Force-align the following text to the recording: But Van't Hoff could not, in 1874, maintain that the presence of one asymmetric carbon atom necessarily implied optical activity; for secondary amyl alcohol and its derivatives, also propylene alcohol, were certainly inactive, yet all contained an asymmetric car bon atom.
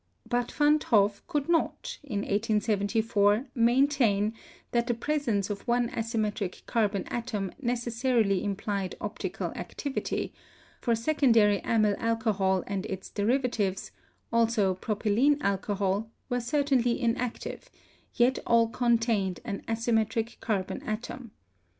But 0.27 0.51
Van't 0.53 0.83
Hoff 0.85 1.21
could 1.27 1.47
not, 1.47 1.99
in 2.01 2.21
1874, 2.21 3.45
maintain 3.53 4.33
that 4.71 4.87
the 4.87 4.95
presence 4.95 5.51
of 5.51 5.67
one 5.67 5.89
asymmetric 5.91 6.65
carbon 6.65 7.03
atom 7.09 7.51
necessarily 7.61 8.43
implied 8.43 8.95
optical 8.99 9.51
activity; 9.51 10.33
for 10.81 10.95
secondary 10.95 11.59
amyl 11.63 11.93
alcohol 11.99 12.63
and 12.65 12.87
its 12.87 13.11
derivatives, 13.11 13.91
also 14.33 14.73
propylene 14.73 15.37
alcohol, 15.41 16.09
were 16.29 16.41
certainly 16.41 16.99
inactive, 16.99 17.69
yet 18.15 18.39
all 18.47 18.69
contained 18.69 19.39
an 19.45 19.61
asymmetric 19.67 20.39
car 20.39 20.63
bon 20.63 20.81
atom. 20.81 21.29